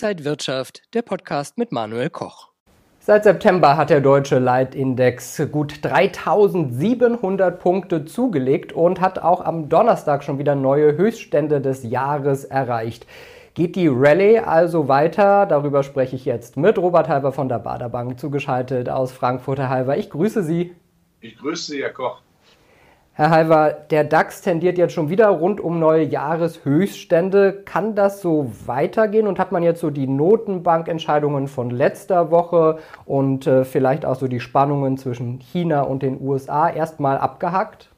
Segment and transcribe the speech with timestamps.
[0.00, 2.50] Inside Wirtschaft, der Podcast mit Manuel Koch.
[3.00, 10.22] Seit September hat der deutsche Leitindex gut 3700 Punkte zugelegt und hat auch am Donnerstag
[10.22, 13.08] schon wieder neue Höchststände des Jahres erreicht.
[13.54, 15.46] Geht die Rallye also weiter?
[15.46, 19.58] Darüber spreche ich jetzt mit Robert Halber von der Baderbank, zugeschaltet aus Frankfurt.
[19.58, 20.76] Herr Halber, ich grüße Sie.
[21.20, 22.22] Ich grüße Sie, Herr Koch.
[23.18, 27.64] Herr Halver, der DAX tendiert jetzt schon wieder rund um neue Jahreshöchststände.
[27.64, 33.44] Kann das so weitergehen und hat man jetzt so die Notenbankentscheidungen von letzter Woche und
[33.48, 37.90] äh, vielleicht auch so die Spannungen zwischen China und den USA erstmal abgehackt?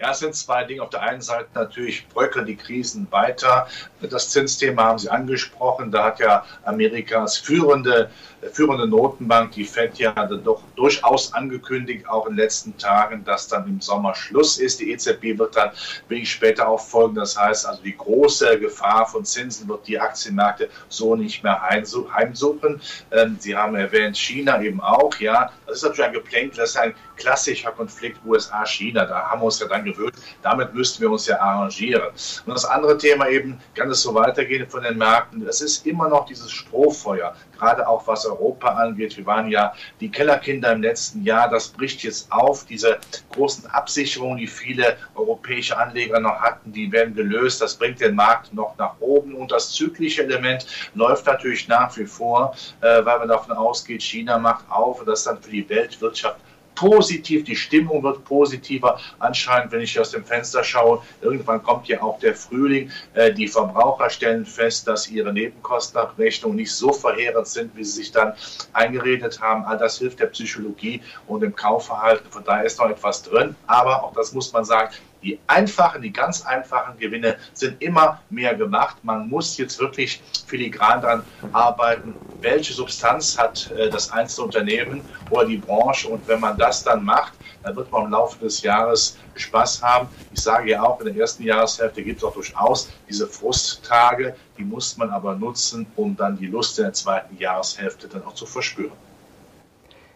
[0.00, 0.82] Ja, es sind zwei Dinge.
[0.82, 3.66] Auf der einen Seite natürlich bröckeln die Krisen weiter.
[4.00, 5.90] Das Zinsthema haben Sie angesprochen.
[5.90, 8.10] Da hat ja Amerikas führende,
[8.52, 13.66] führende Notenbank, die FED, ja doch durchaus angekündigt, auch in den letzten Tagen, dass dann
[13.68, 14.80] im Sommer Schluss ist.
[14.80, 15.70] Die EZB wird dann
[16.08, 17.14] wenig später auch folgen.
[17.14, 22.80] Das heißt also, die große Gefahr von Zinsen wird die Aktienmärkte so nicht mehr heimsuchen.
[23.10, 25.14] Ähm, Sie haben erwähnt, China eben auch.
[25.20, 26.56] Ja, das ist natürlich ein Geplänkel.
[26.56, 29.04] Das ist ein klassischer Konflikt USA-China.
[29.06, 30.14] Da haben wir uns ja dann gewöhnt.
[30.42, 32.08] Damit müssten wir uns ja arrangieren.
[32.46, 35.46] Und das andere Thema eben, kann es so weitergehen von den Märkten?
[35.46, 39.16] Es ist immer noch dieses Strohfeuer, gerade auch was Europa angeht.
[39.16, 41.48] Wir waren ja die Kellerkinder im letzten Jahr.
[41.48, 42.64] Das bricht jetzt auf.
[42.64, 42.98] Diese
[43.34, 47.62] großen Absicherungen, die viele europäische Anleger noch hatten, die werden gelöst.
[47.62, 49.36] Das bringt den Markt noch nach oben.
[49.36, 54.38] Und das zyklische Element läuft natürlich nach wie vor, äh, weil man davon ausgeht, China
[54.38, 56.38] macht auf und das dann für die Weltwirtschaft
[56.74, 58.98] positiv, die Stimmung wird positiver.
[59.18, 62.90] Anscheinend, wenn ich aus dem Fenster schaue, irgendwann kommt ja auch der Frühling.
[63.14, 68.12] Äh, die Verbraucher stellen fest, dass ihre Nebenkostenabrechnungen nicht so verheerend sind, wie sie sich
[68.12, 68.34] dann
[68.72, 69.64] eingeredet haben.
[69.64, 72.30] All das hilft der Psychologie und dem Kaufverhalten.
[72.30, 73.54] Von daher ist noch etwas drin.
[73.66, 74.92] Aber auch das muss man sagen,
[75.22, 78.96] die einfachen, die ganz einfachen Gewinne sind immer mehr gemacht.
[79.02, 81.22] Man muss jetzt wirklich filigran daran
[81.52, 86.08] arbeiten, welche Substanz hat äh, das einzelne Unternehmen oder die Branche.
[86.08, 90.08] Und wenn man das dann macht, dann wird man im Laufe des Jahres Spaß haben.
[90.32, 94.64] Ich sage ja auch, in der ersten Jahreshälfte gibt es auch durchaus diese Frusttage, die
[94.64, 98.46] muss man aber nutzen, um dann die Lust in der zweiten Jahreshälfte dann auch zu
[98.46, 98.92] verspüren.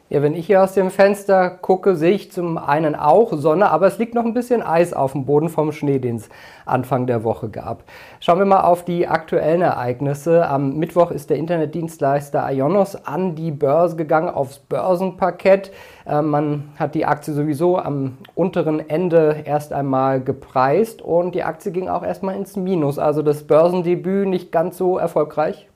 [0.09, 3.89] Ja, wenn ich hier aus dem Fenster gucke, sehe ich zum einen auch Sonne, aber
[3.89, 6.29] es liegt noch ein bisschen Eis auf dem Boden vom Schnee, den es
[6.65, 7.83] Anfang der Woche gab.
[8.21, 10.47] Schauen wir mal auf die aktuellen Ereignisse.
[10.47, 15.73] Am Mittwoch ist der Internetdienstleister Ionos an die Börse gegangen, aufs Börsenparkett.
[16.07, 21.73] Äh, man hat die Aktie sowieso am unteren Ende erst einmal gepreist und die Aktie
[21.73, 23.01] ging auch erstmal ins Minus.
[23.01, 25.67] Also das Börsendebüt nicht ganz so erfolgreich.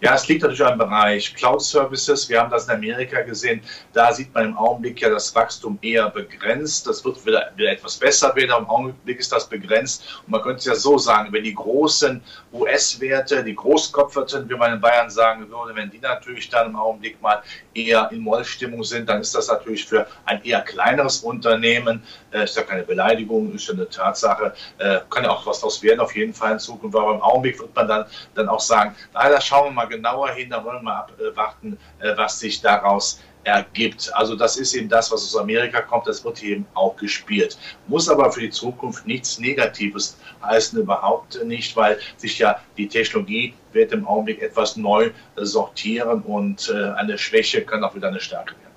[0.00, 2.28] Ja, es liegt natürlich am Bereich Cloud Services.
[2.28, 3.60] Wir haben das in Amerika gesehen.
[3.92, 6.86] Da sieht man im Augenblick ja das Wachstum eher begrenzt.
[6.86, 8.50] Das wird wieder, wieder etwas besser werden.
[8.58, 10.22] Im Augenblick ist das begrenzt.
[10.24, 12.22] Und man könnte es ja so sagen, wenn die großen
[12.52, 17.20] US-Werte, die Großkopferten, wie man in Bayern sagen würde, wenn die natürlich dann im Augenblick
[17.20, 17.42] mal
[17.74, 22.56] eher in Mollstimmung sind, dann ist das natürlich für ein eher kleineres Unternehmen, äh, ist
[22.56, 26.16] ja keine Beleidigung, ist ja eine Tatsache, äh, kann ja auch was daraus werden auf
[26.16, 26.96] jeden Fall in Zukunft.
[26.96, 30.50] Aber im Augenblick wird man dann, dann auch sagen, leider schauen wir mal genauer hin,
[30.50, 34.12] da wollen wir mal abwarten, äh, was sich daraus ergibt.
[34.14, 37.58] Also das ist eben das, was aus Amerika kommt, das wird eben auch gespielt.
[37.86, 43.54] Muss aber für die Zukunft nichts Negatives heißen, überhaupt nicht, weil sich ja die Technologie
[43.72, 48.52] wird im Augenblick etwas neu sortieren und äh, eine Schwäche kann auch wieder eine Stärke
[48.52, 48.69] werden.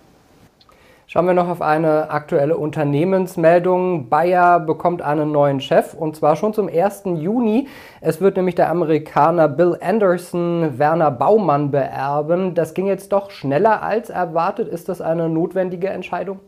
[1.14, 4.10] Schauen wir noch auf eine aktuelle Unternehmensmeldung.
[4.10, 7.04] Bayer bekommt einen neuen Chef und zwar schon zum 1.
[7.06, 7.68] Juni.
[8.02, 12.56] Es wird nämlich der Amerikaner Bill Anderson Werner Baumann beerben.
[12.56, 14.68] Das ging jetzt doch schneller als erwartet.
[14.68, 16.40] Ist das eine notwendige Entscheidung?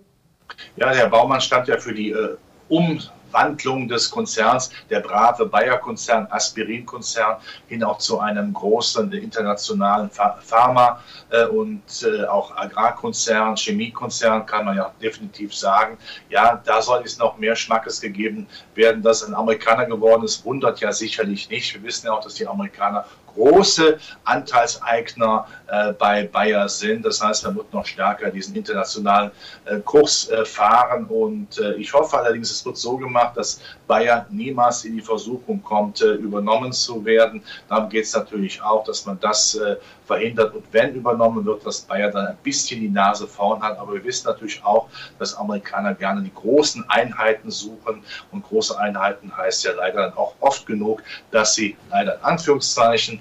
[0.78, 2.36] Ja, der Baumann stand ja für die äh,
[2.68, 3.00] um
[3.36, 7.38] Wandlung des Konzerns, der brave Bayer-Konzern, Aspirin-Konzern,
[7.68, 14.78] hin auch zu einem großen internationalen Pharma- äh, und äh, auch Agrarkonzern, Chemiekonzern, kann man
[14.78, 15.98] ja definitiv sagen.
[16.30, 19.02] Ja, da soll es noch mehr Schmackes gegeben werden.
[19.04, 21.74] Dass ein Amerikaner geworden ist, wundert ja sicherlich nicht.
[21.74, 23.06] Wir wissen ja auch, dass die Amerikaner
[23.36, 27.06] große Anteilseigner äh, bei Bayer sind.
[27.06, 29.32] Das heißt, man wird noch stärker diesen internationalen
[29.66, 31.06] äh, Kurs äh, fahren.
[31.06, 35.62] Und äh, ich hoffe allerdings, es wird so gemacht, dass Bayer niemals in die Versuchung
[35.62, 37.44] kommt, äh, übernommen zu werden.
[37.70, 40.56] Darum geht es natürlich auch, dass man das äh, verhindert.
[40.56, 43.78] Und wenn übernommen wird, dass Bayer dann ein bisschen die Nase vorn hat.
[43.78, 44.88] Aber wir wissen natürlich auch,
[45.20, 48.04] dass Amerikaner gerne die großen Einheiten suchen.
[48.32, 53.20] Und große Einheiten heißt ja leider dann auch oft genug, dass sie leider in Anführungszeichen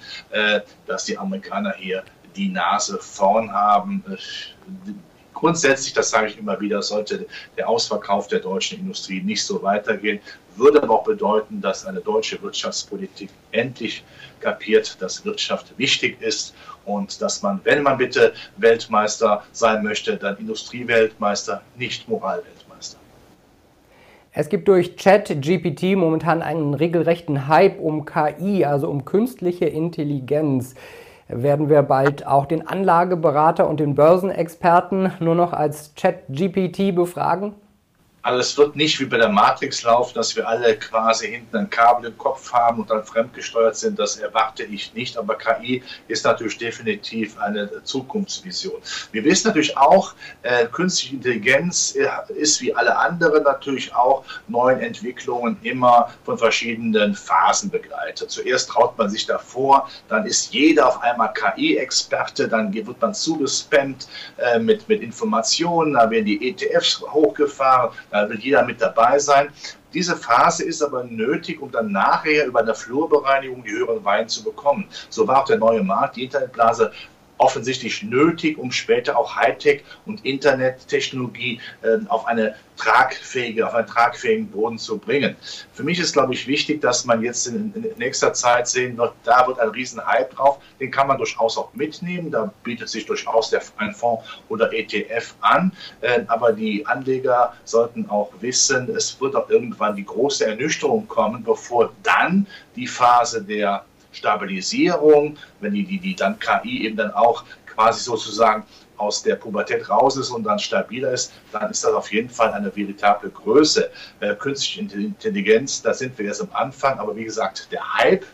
[0.86, 2.04] dass die Amerikaner hier
[2.36, 4.04] die Nase vorn haben.
[4.08, 4.16] Äh,
[5.34, 7.26] Grundsätzlich, das sage ich immer wieder, sollte
[7.58, 10.20] der Ausverkauf der deutschen Industrie nicht so weitergehen,
[10.56, 14.04] würde aber auch bedeuten, dass eine deutsche Wirtschaftspolitik endlich
[14.40, 16.54] kapiert, dass Wirtschaft wichtig ist
[16.84, 22.73] und dass man, wenn man bitte Weltmeister sein möchte, dann Industrieweltmeister, nicht Moralweltmeister.
[24.36, 30.74] Es gibt durch Chat-GPT momentan einen regelrechten Hype um KI, also um künstliche Intelligenz.
[31.28, 37.54] Werden wir bald auch den Anlageberater und den Börsenexperten nur noch als Chat-GPT befragen?
[38.24, 41.68] Also es wird nicht wie bei der Matrix laufen, dass wir alle quasi hinten ein
[41.68, 43.98] Kabel im Kopf haben und dann fremdgesteuert sind.
[43.98, 45.18] Das erwarte ich nicht.
[45.18, 48.80] Aber KI ist natürlich definitiv eine Zukunftsvision.
[49.12, 51.94] Wir wissen natürlich auch, äh, künstliche Intelligenz
[52.28, 58.30] ist wie alle anderen natürlich auch neuen Entwicklungen immer von verschiedenen Phasen begleitet.
[58.30, 64.08] Zuerst traut man sich davor, dann ist jeder auf einmal KI-Experte, dann wird man zugespammt
[64.38, 69.48] äh, mit, mit Informationen, dann werden die ETFs hochgefahren da will jeder mit dabei sein.
[69.92, 74.44] Diese Phase ist aber nötig, um dann nachher über eine Flurbereinigung die höheren Weine zu
[74.44, 74.86] bekommen.
[75.10, 76.92] So war auch der neue Markt, die Internetblase
[77.44, 84.48] offensichtlich nötig, um später auch Hightech und Internettechnologie äh, auf eine tragfähige, auf einen tragfähigen
[84.48, 85.36] Boden zu bringen.
[85.74, 89.12] Für mich ist, glaube ich, wichtig, dass man jetzt in, in nächster Zeit sehen wird,
[89.24, 90.58] da wird ein riesen Hype drauf.
[90.80, 92.30] Den kann man durchaus auch mitnehmen.
[92.30, 95.70] Da bietet sich durchaus der, ein Fonds oder ETF an.
[96.00, 101.44] Äh, aber die Anleger sollten auch wissen, es wird auch irgendwann die große Ernüchterung kommen,
[101.44, 107.44] bevor dann die Phase der Stabilisierung, wenn die, die, die dann KI eben dann auch
[107.66, 108.64] quasi sozusagen
[108.96, 112.52] aus der Pubertät raus ist und dann stabiler ist, dann ist das auf jeden Fall
[112.52, 113.90] eine veritable Größe.
[114.20, 118.24] Äh, künstliche Intelligenz, da sind wir erst am Anfang, aber wie gesagt, der Hype,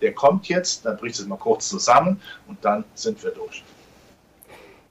[0.00, 3.64] der kommt jetzt, dann bricht es mal kurz zusammen und dann sind wir durch.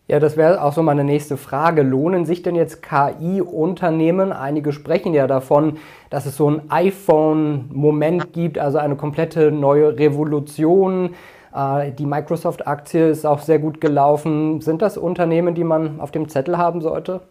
[0.06, 1.82] Ja, das wäre auch so meine nächste Frage.
[1.82, 4.34] Lohnen sich denn jetzt KI-Unternehmen?
[4.34, 5.78] Einige sprechen ja davon,
[6.10, 11.12] dass es so ein iPhone-Moment gibt, also eine komplette neue Revolution.
[11.56, 14.60] Äh, die Microsoft-Aktie ist auch sehr gut gelaufen.
[14.60, 17.22] Sind das Unternehmen, die man auf dem Zettel haben sollte?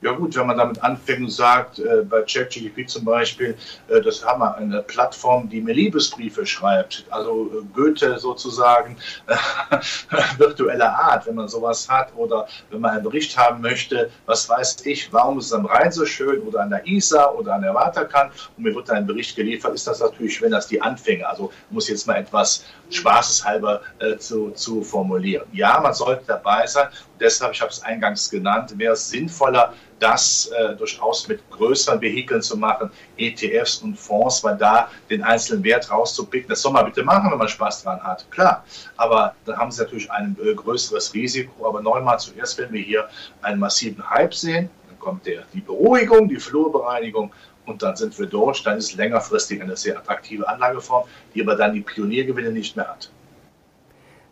[0.00, 3.56] Ja gut, wenn man damit anfängt und sagt, äh, bei ChatGPT zum Beispiel,
[3.88, 8.96] äh, das haben wir eine Plattform, die mir Liebesbriefe schreibt, also äh, Goethe sozusagen
[10.36, 14.86] virtueller Art, wenn man sowas hat oder wenn man einen Bericht haben möchte, was weiß
[14.86, 17.74] ich, warum ist es am Rhein so schön oder an der Isar oder an der
[17.74, 21.52] Waterkant und mir wird ein Bericht geliefert, ist das natürlich, wenn das die Anfänge, also
[21.70, 25.48] muss jetzt mal etwas spaßeshalber äh, zu, zu formulieren.
[25.52, 26.86] Ja, man sollte dabei sein
[27.20, 32.42] deshalb, ich habe es eingangs genannt, wäre es sinnvoller, das äh, durchaus mit größeren Vehikeln
[32.42, 37.02] zu machen, ETFs und Fonds, weil da den einzelnen Wert rauszupicken, das soll man bitte
[37.02, 38.64] machen, wenn man Spaß dran hat, klar.
[38.96, 41.68] Aber dann haben sie natürlich ein äh, größeres Risiko.
[41.68, 43.08] Aber neunmal zuerst, wenn wir hier
[43.42, 47.32] einen massiven Hype sehen, dann kommt der, die Beruhigung, die Flurbereinigung
[47.66, 48.62] und dann sind wir durch.
[48.62, 53.10] Dann ist längerfristig eine sehr attraktive Anlageform, die aber dann die Pioniergewinne nicht mehr hat.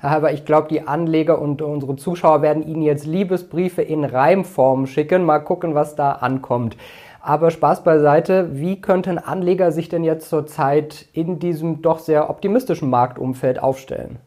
[0.00, 5.24] Aber ich glaube, die Anleger und unsere Zuschauer werden Ihnen jetzt Liebesbriefe in Reimform schicken.
[5.24, 6.76] Mal gucken, was da ankommt.
[7.20, 12.88] Aber Spaß beiseite, wie könnten Anleger sich denn jetzt zurzeit in diesem doch sehr optimistischen
[12.88, 14.18] Marktumfeld aufstellen?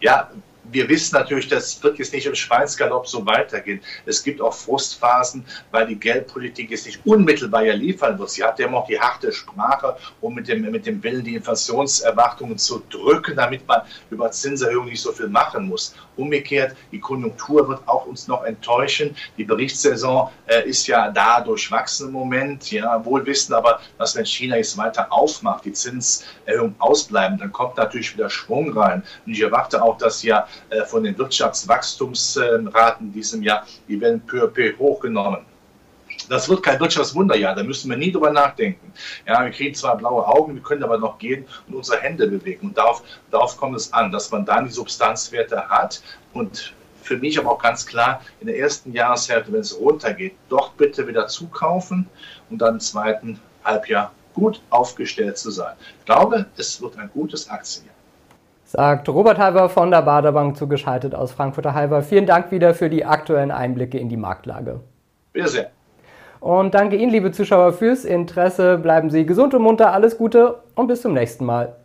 [0.00, 0.28] Ja,
[0.72, 3.80] wir wissen natürlich, das wird jetzt nicht im Schweinsgalopp so weitergehen.
[4.06, 8.30] Es gibt auch Frustphasen, weil die Geldpolitik jetzt nicht unmittelbar ja liefern wird.
[8.30, 11.36] Sie hat ja immer auch die harte Sprache, um mit dem, mit dem Willen die
[11.36, 15.94] Inflationserwartungen zu drücken, damit man über Zinserhöhungen nicht so viel machen muss.
[16.16, 19.16] Umgekehrt, die Konjunktur wird auch uns noch enttäuschen.
[19.38, 22.70] Die Berichtssaison äh, ist ja da durchwachsen im Moment.
[22.70, 27.76] Ja, wohl wissen aber, dass wenn China jetzt weiter aufmacht, die Zinserhöhungen ausbleiben, dann kommt
[27.76, 29.02] natürlich wieder Schwung rein.
[29.26, 30.46] Und ich erwarte auch, dass ja
[30.86, 35.44] von den Wirtschaftswachstumsraten in diesem Jahr, die werden peu à peu hochgenommen.
[36.28, 38.92] Das wird kein Wirtschaftswunderjahr, da müssen wir nie drüber nachdenken.
[39.26, 42.68] Ja, wir kriegen zwar blaue Augen, wir können aber noch gehen und unsere Hände bewegen.
[42.68, 46.02] Und darauf, darauf kommt es an, dass man dann die Substanzwerte hat
[46.32, 50.72] und für mich aber auch ganz klar, in der ersten Jahreshälfte, wenn es runtergeht, doch
[50.72, 52.08] bitte wieder zukaufen
[52.48, 55.74] und dann im zweiten Halbjahr gut aufgestellt zu sein.
[55.98, 57.94] Ich glaube, es wird ein gutes Aktienjahr.
[58.72, 62.00] Sagt Robert Halber von der Baderbank zugeschaltet aus Frankfurter Halber.
[62.00, 64.80] Vielen Dank wieder für die aktuellen Einblicke in die Marktlage.
[65.34, 65.70] Bitte sehr.
[66.40, 68.78] Und danke Ihnen, liebe Zuschauer, fürs Interesse.
[68.78, 71.76] Bleiben Sie gesund und munter, alles Gute und bis zum nächsten Mal.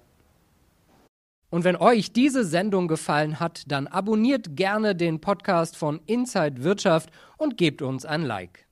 [1.49, 7.09] Und wenn euch diese Sendung gefallen hat, dann abonniert gerne den Podcast von Inside Wirtschaft
[7.35, 8.66] und gebt uns ein Like.